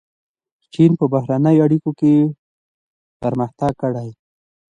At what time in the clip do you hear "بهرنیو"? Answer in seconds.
1.13-1.63